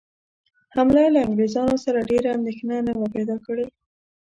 حمله 0.75 1.03
له 1.15 1.19
انګرېزانو 1.27 1.75
سره 1.85 2.07
ډېره 2.09 2.29
اندېښنه 2.37 2.75
نه 2.87 2.93
وه 2.99 3.07
پیدا 3.15 3.37
کړې. 3.45 3.65